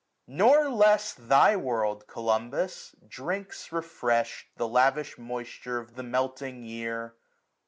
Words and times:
8i 0.27 0.35
Nor 0.35 0.69
less 0.71 1.13
thy 1.13 1.55
worlds 1.55 2.05
Columbus, 2.07 2.95
drinks, 3.07 3.71
refreshed. 3.71 4.47
The 4.57 4.67
lavish 4.67 5.19
moisture 5.19 5.77
of 5.77 5.93
the 5.93 6.01
melting 6.01 6.63
year. 6.63 7.13